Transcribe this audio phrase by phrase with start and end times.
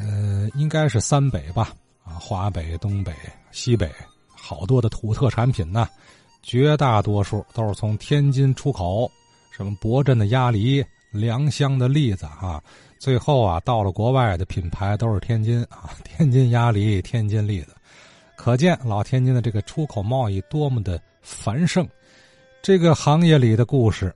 [0.00, 1.72] 呃，应该是三北吧，
[2.02, 3.12] 啊，华北、东北、
[3.52, 3.90] 西北，
[4.34, 5.88] 好多的土特产品呢，
[6.42, 9.10] 绝大多数都是从天津出口，
[9.50, 12.62] 什么博镇的鸭梨、良乡的栗子啊，
[12.98, 17.74] 最后啊，到了国外的品牌都是天津啊， 天津鸭梨、天津栗子，
[18.36, 21.86] 可见老天津的这个出口贸易多么的繁盛。
[22.62, 24.14] 这个行业里的故事、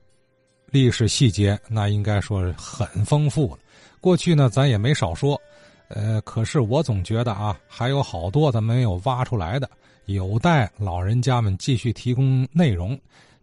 [0.67, 3.59] 历史细节，那应该说是很丰富了。
[3.99, 5.39] 过去呢，咱也没少说，
[5.87, 9.69] 呃，可是我总觉得啊，还有好多咱没有挖出来的，
[10.05, 12.99] 有待老人家们继续提供内容。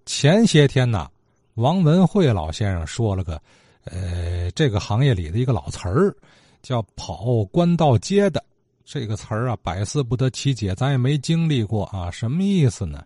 [0.07, 1.09] 前些天呢，
[1.55, 3.41] 王文慧老先生说了个，
[3.84, 6.15] 呃，这个行业里的一个老词儿，
[6.62, 8.43] 叫“跑官道街”的
[8.84, 13.05] 这个词儿啊，百思不得其解，咱也没经历过啊，什么意思呢？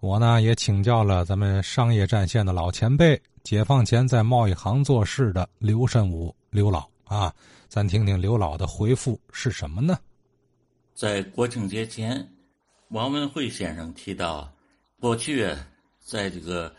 [0.00, 7.32] 我呢也请教了咱们商业战线的老前辈，解放前在贸易行做事的刘慎武刘老啊，
[7.74, 9.98] 咱听听刘老的回复是什么呢？
[10.94, 12.30] 在国庆节前，
[12.88, 14.54] 王文慧先生提到，
[15.00, 15.48] 过去
[15.98, 16.70] 在这个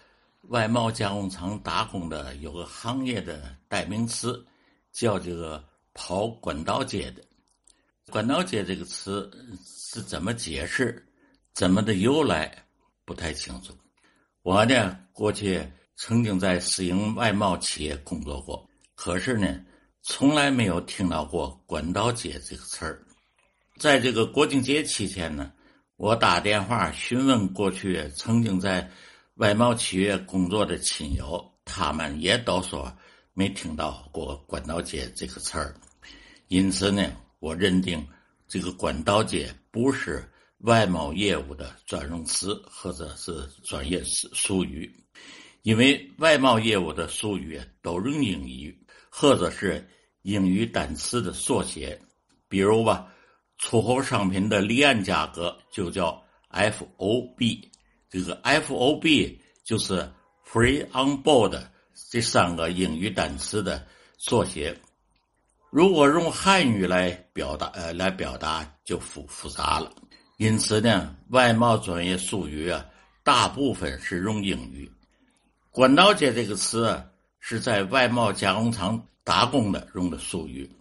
[0.49, 4.45] 外贸加工厂打工的有个行业的代名词，
[4.91, 7.23] 叫这个跑管道街的。
[8.11, 9.31] 管道街这个词
[9.65, 11.03] 是怎么解释？
[11.55, 12.55] 怎么的由来？
[13.03, 13.73] 不太清楚，
[14.43, 15.59] 我呢过去
[15.95, 19.59] 曾经在私营外贸企业工作过，可是呢
[20.05, 23.01] 从来没有听到过“管道街”这个词儿。
[23.77, 25.53] 在这个国庆节期间呢，
[25.95, 28.91] 我打电话询问过去曾经在
[29.35, 32.93] 外贸企业工作的亲友，他们也都说
[33.33, 35.73] 没听到过“管道街”这个词儿。
[36.49, 38.05] 因此呢，我认定
[38.45, 40.29] 这个“管道街”不是。
[40.59, 43.33] 外贸业务的专用词或者是
[43.65, 44.89] 专业术语，
[45.63, 48.81] 因为外贸业务的术语都用英语
[49.15, 49.87] 或者是
[50.23, 52.01] 英语单词的缩写，
[52.49, 53.13] 比如吧，
[53.59, 57.69] 出口商品的离岸价格就叫 FOB，
[58.09, 60.11] 这个 FOB 就是
[60.43, 61.61] Free on Board
[62.09, 63.85] 这三个英语单词的
[64.17, 64.75] 缩写。
[65.69, 69.91] 如果用汉语来表达，呃，来表达就复复杂了。
[70.37, 72.83] 因此呢，外贸专业术语啊，
[73.23, 74.91] 大部分是用英语。
[75.69, 76.99] 管道街这个词
[77.45, 80.71] 是在外贸加工厂打工的用的术语。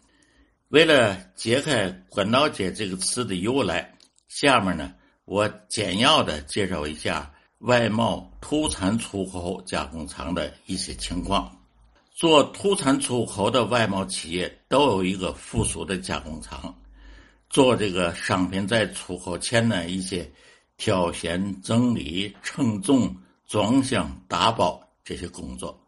[0.69, 11.51] 为了解开管道街这个词的由来，下面呢，我简要的介绍一下外贸土产出口加工厂的一些情况。
[12.15, 16.73] 做土产出口的外贸企业都有一个附属的加工厂。
[17.51, 20.31] 做这个商品在出口前的一些
[20.77, 23.17] 挑选、整理、称重、
[23.49, 25.82] 装箱、打包这些工作。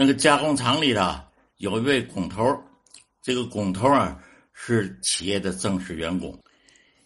[0.00, 1.26] 那个加工厂里的
[1.56, 2.56] 有一位工头，
[3.20, 4.16] 这个工头啊
[4.52, 6.38] 是企业的正式员工。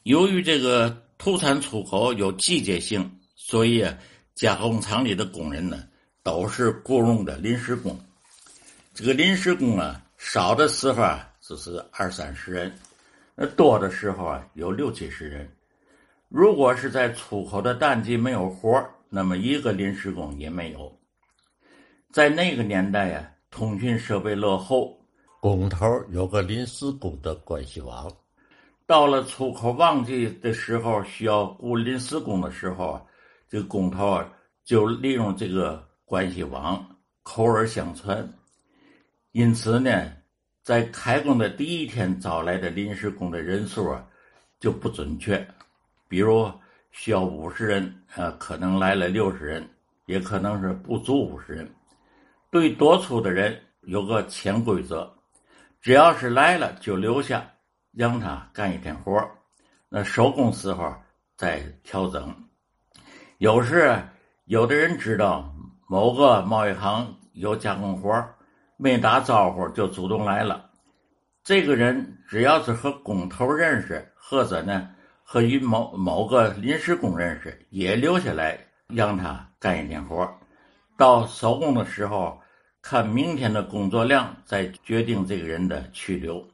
[0.03, 3.97] 由于这个土产出口有季节性，所以啊
[4.35, 5.85] 加工厂里的工人呢
[6.23, 7.99] 都是雇佣的临时工。
[8.93, 12.71] 这个临时工啊，少的时候啊就是二三十人。
[13.35, 15.51] 那多的时候啊，有六七十人。
[16.29, 20.95] 如果是在出口的淡季没有活那么一个临时工也没有。
[22.13, 25.01] 在那个年代呀，通讯设备落后，
[25.41, 28.13] 工头有个临时工的关系网。
[28.87, 33.01] 到了出口旺季的时候，需要雇临时工的时候，
[33.49, 34.31] 这个工头啊
[34.63, 36.87] 就利用这个关系网，
[37.23, 38.29] 口耳相传。
[39.33, 39.91] 因此呢。
[40.65, 44.07] 在开工的第一天招来的临时工的人数啊，
[44.61, 45.45] 就不准确。
[46.07, 46.49] 比如
[46.93, 49.69] 需要五十人，啊，可能来了六十人，
[50.07, 51.69] 也可能是不足五十人。
[52.53, 55.11] 对多出的人有个潜规则：
[55.81, 57.43] 只要是来了就留下，
[57.95, 59.27] 让他干一天活
[59.89, 60.95] 那收工时候
[61.35, 62.31] 再调整。
[63.39, 63.99] 有时
[64.45, 65.51] 有的人知道
[65.89, 68.23] 某个贸易行有加工活
[68.77, 70.69] 没打招呼就主动来了，
[71.43, 74.91] 这个人只要是和工头认识，或者呢
[75.23, 80.31] 和与某某个临时工认识，也留下来让他干一天活
[80.99, 82.39] 到收工的时候，
[82.83, 86.47] 看明天的工作量，再决定这个人的去留。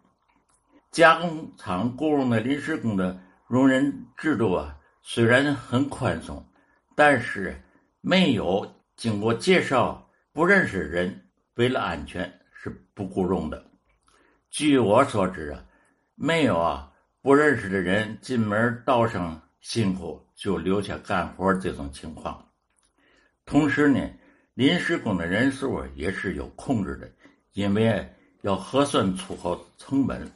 [0.91, 6.47] 加工厂雇佣的临时工的容人制度啊，虽然很宽松，
[6.95, 7.61] 但是
[8.01, 11.25] 没有经过介绍、不认识人。
[11.55, 13.65] 为了安全是不雇佣的。
[14.49, 15.65] 据我所知啊，
[16.15, 22.49] 没有啊不认识的人进门道上辛苦就留下干活这种情况。
[23.45, 24.01] 同时呢，
[24.59, 27.09] 临时工的人数也是有控制的，
[27.53, 28.05] 因为
[28.43, 30.29] 要核算出口成本。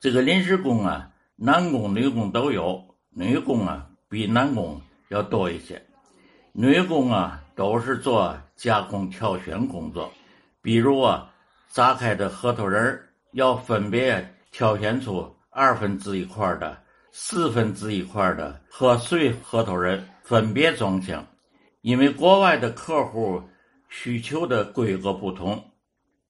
[0.00, 4.80] 这个临时工啊，男工女工都有，女工啊比男工
[5.10, 5.84] 要多一些。
[6.52, 10.10] 女工啊都是做加工挑选工作，
[10.62, 11.30] 比如啊
[11.68, 12.98] 炸开的核桃仁
[13.32, 16.82] 要分别挑选出二分之一块的、
[17.12, 21.22] 四分之一块的和碎核桃仁，分别装箱。
[21.84, 23.42] 因为国外的客户
[23.90, 25.62] 需求的规格不同，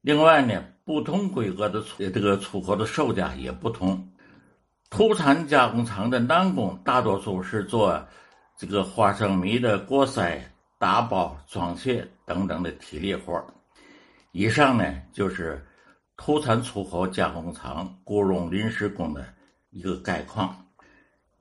[0.01, 0.63] 另外呢。
[0.87, 4.07] 不同规格的出这个出口的售价也不同。
[4.91, 8.07] 土产加工厂的男工大多数是做
[8.59, 10.39] 这个花生米的过筛、
[10.79, 13.43] 打包、装卸等等的体力活
[14.33, 15.65] 以上呢就是
[16.19, 19.25] 土产出口加工厂雇佣临时工的
[19.71, 20.55] 一个概况。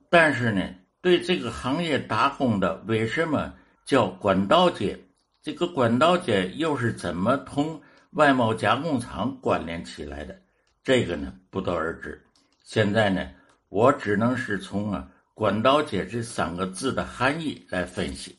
[0.08, 0.62] 但是呢，
[1.02, 3.52] 对这个行业打工的为什么
[3.84, 4.98] 叫管道街？
[5.42, 7.80] 这个管道街又是怎么同？
[8.12, 10.40] 外贸加工厂关联起来的，
[10.84, 12.24] 这个呢不得而知。
[12.62, 13.28] 现在呢，
[13.68, 18.38] 我只能是从啊“管道街”这三个字的含义来分析。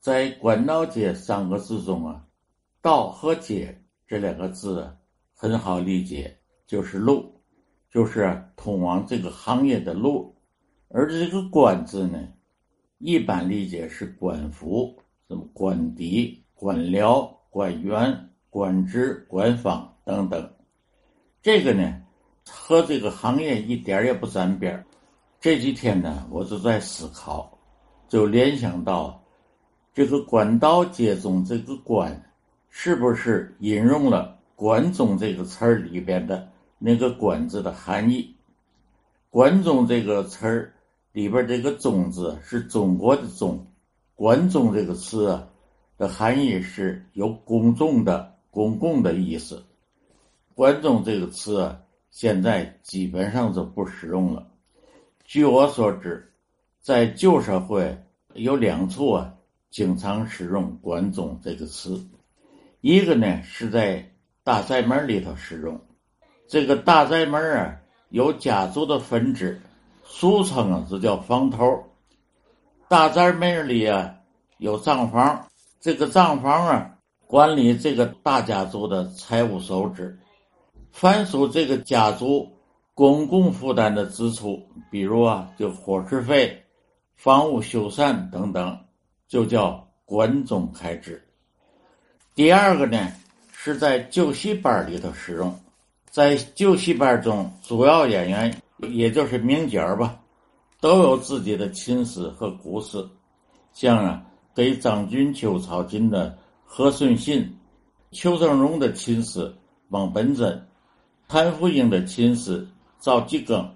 [0.00, 2.26] 在“管道街”三个字中啊
[2.82, 4.90] ，“道”和“街”这两个字
[5.32, 7.40] 很好理解，就是路，
[7.88, 10.36] 就是通往这个行业的路。
[10.88, 12.18] 而这个“管”字呢，
[13.02, 14.96] 一般理解是官府，
[15.28, 18.28] 什么官邸、官僚、官员。
[18.52, 20.52] 官职、官方等等，
[21.40, 22.02] 这个呢
[22.46, 24.84] 和这个行业一点也不沾边
[25.40, 27.58] 这几天呢，我就在思考，
[28.10, 29.24] 就联想到
[29.94, 32.30] 这个管道接中这个“管”
[32.68, 36.46] 是不是引用了“关中”这个词里边的
[36.78, 38.36] 那个“管”字的含义
[39.32, 40.74] ？“关中”这个词儿
[41.12, 43.66] 里边这个“中”字是中国的“中
[44.16, 45.48] ”，“关中”这个词啊
[45.96, 48.30] 的含义是有公众的。
[48.50, 49.64] 公共的意思
[50.54, 51.80] ，“关中”这个词啊，
[52.10, 54.46] 现在基本上就不使用了。
[55.24, 56.30] 据我所知，
[56.82, 57.96] 在旧社会
[58.34, 59.32] 有两处啊，
[59.70, 61.98] 经常使用“关中”这个词。
[62.82, 64.06] 一个呢是在
[64.44, 65.80] 大宅门里头使用，
[66.46, 67.80] 这个大宅门啊
[68.10, 69.58] 有家族的分支，
[70.04, 71.84] 俗称啊这叫房头。
[72.88, 74.14] 大宅门里啊
[74.58, 75.46] 有账房，
[75.80, 76.88] 这个账房啊。
[77.26, 80.18] 管理这个大家族的财务收支，
[80.90, 82.46] 凡属这个家族
[82.92, 86.62] 公共负担的支出，比如啊，就伙食费、
[87.16, 88.78] 房屋修缮等等，
[89.28, 91.26] 就叫管中开支。
[92.34, 93.10] 第二个呢，
[93.50, 95.58] 是在旧戏班里头使用，
[96.10, 98.54] 在旧戏班中，主要演员
[98.90, 100.20] 也就是名角吧，
[100.80, 103.06] 都有自己的亲事和故事，
[103.72, 104.22] 像啊，
[104.54, 106.38] 给张君秋操心的。
[106.74, 107.54] 何顺信、
[108.12, 109.54] 邱正荣的亲事
[109.90, 110.66] 王本珍、
[111.28, 112.66] 谭富英的亲事
[112.98, 113.68] 赵继庚，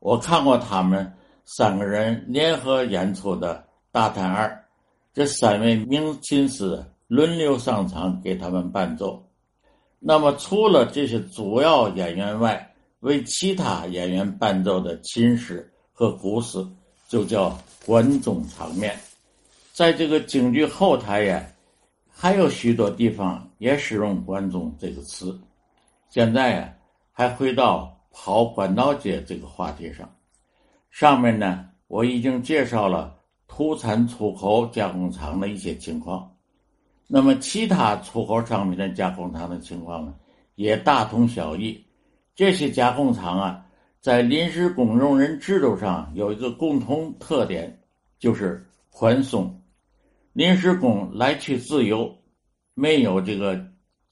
[0.00, 1.10] 我看过他们
[1.46, 3.56] 三个人联合演出的
[3.90, 4.46] 《大探二》，
[5.14, 9.26] 这三位名亲事轮流上场给他们伴奏。
[9.98, 12.67] 那么，除了这些主要演员外，
[13.00, 16.64] 为其他演员伴奏的琴师和故事，
[17.08, 18.96] 就叫观众场面。
[19.72, 21.44] 在这个京剧后台呀。
[22.20, 25.40] 还有许多地方也使用“关中”这个词。
[26.10, 26.74] 现在呀，
[27.12, 30.12] 还回到跑管道街这个话题上。
[30.90, 36.28] 上面呢，我已经介绍了土产出口加工厂的一些情况。
[37.06, 40.12] 那么，其他出口商品的加工厂的情况呢，
[40.56, 41.80] 也大同小异。
[42.38, 43.66] 这些加工厂啊，
[44.00, 47.76] 在临时工用人制度上有一个共同特点，
[48.20, 49.60] 就是宽松。
[50.32, 52.16] 临时工来去自由，
[52.74, 53.60] 没有这个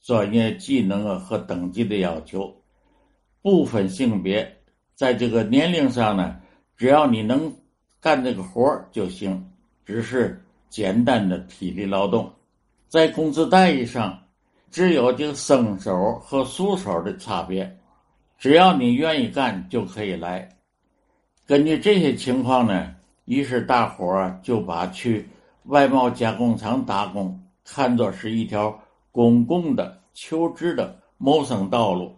[0.01, 2.53] 专业技能啊和等级的要求，
[3.41, 4.57] 不分性别，
[4.93, 6.35] 在这个年龄上呢，
[6.75, 7.49] 只要你能
[8.01, 9.41] 干这个活就行，
[9.85, 12.29] 只是简单的体力劳动。
[12.89, 14.21] 在工资待遇上，
[14.69, 17.73] 只有这个生手和熟手的差别，
[18.37, 20.47] 只要你愿意干就可以来。
[21.45, 22.93] 根据这些情况呢，
[23.25, 25.27] 于是大伙儿就把去。
[25.63, 28.79] 外贸加工厂打工，看作是一条
[29.11, 32.15] 公共的求职的谋生道路，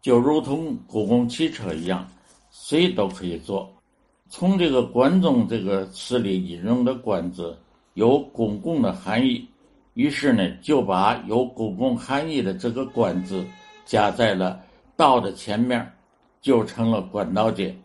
[0.00, 2.08] 就如同公共汽车一样，
[2.50, 3.70] 谁都可以坐。
[4.30, 7.54] 从这个“关中”这个词里引用的“关”字
[7.92, 9.46] 有公共的含义，
[9.92, 13.44] 于是呢，就把有公共含义的这个“关”字
[13.84, 14.58] 加在了
[14.96, 15.92] “道”的前面，
[16.40, 17.76] 就成了管道街。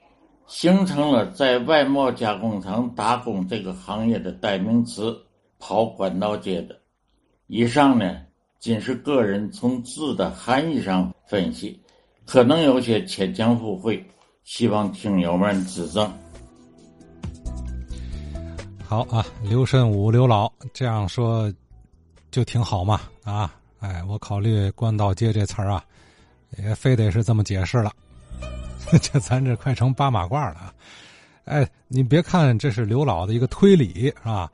[0.48, 5.18] 形成了在外贸加工厂打工这个行业的代名词
[5.60, 6.77] “跑管道街”的。
[7.48, 8.18] 以上呢，
[8.60, 11.80] 仅是个人从字的含义上分析，
[12.25, 14.06] 可能有些牵强附会，
[14.44, 16.12] 希望听友们指正。
[18.84, 21.50] 好啊，刘慎武刘老这样说，
[22.30, 23.56] 就挺好嘛啊！
[23.80, 25.82] 哎，我考虑“官道街”这词儿啊，
[26.58, 27.91] 也非得是这么解释了。
[29.01, 30.74] 这咱这快成八马褂了。
[31.46, 34.51] 哎，你别看这是刘老的一个推理是吧？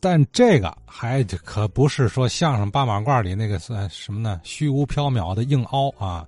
[0.00, 4.40] 但这个还可不是说相声八马褂里那个算什么呢？
[4.44, 6.26] 虚无缥缈的硬凹啊！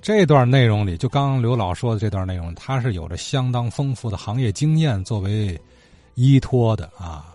[0.00, 5.60] 这段内容里，就刚刚刘老说的这段内容，他是有着相当丰富的行业经验作为。
[6.14, 7.34] 依托的啊，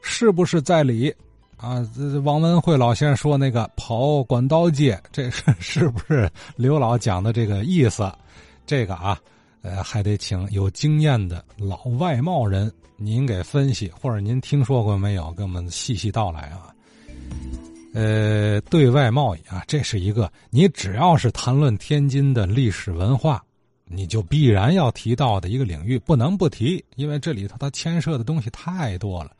[0.00, 1.12] 是不是在理
[1.56, 1.86] 啊？
[1.94, 8.10] 这王文慧老先生说那个跑管道街，这是 是不是刘老讲的这个意思？
[8.66, 9.18] 这个啊，
[9.62, 15.32] 呃，还得请有经验的老外贸人您给分析，或者您听说过没有？
[15.32, 16.72] 给我们细细道来啊。
[17.92, 23.42] 呃，对外贸易啊，这是一个你只要是谈论天津的历史文化。
[23.86, 29.32] 你就必然要提到的一个领域，不能不提，因为这里头它牵涉的东西太多了。